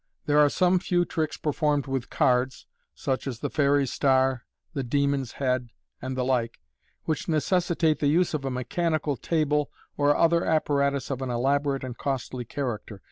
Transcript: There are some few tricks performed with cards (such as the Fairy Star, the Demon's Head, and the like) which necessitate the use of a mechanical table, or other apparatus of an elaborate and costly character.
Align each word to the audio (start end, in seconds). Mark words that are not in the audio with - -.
There 0.25 0.39
are 0.39 0.49
some 0.49 0.79
few 0.79 1.05
tricks 1.05 1.37
performed 1.37 1.85
with 1.85 2.09
cards 2.09 2.65
(such 2.95 3.27
as 3.27 3.37
the 3.37 3.51
Fairy 3.51 3.85
Star, 3.85 4.45
the 4.73 4.81
Demon's 4.81 5.33
Head, 5.33 5.69
and 6.01 6.17
the 6.17 6.25
like) 6.25 6.59
which 7.03 7.27
necessitate 7.27 7.99
the 7.99 8.07
use 8.07 8.33
of 8.33 8.43
a 8.43 8.49
mechanical 8.49 9.15
table, 9.15 9.69
or 9.97 10.15
other 10.17 10.43
apparatus 10.43 11.11
of 11.11 11.21
an 11.21 11.29
elaborate 11.29 11.83
and 11.83 11.99
costly 11.99 12.45
character. 12.45 12.99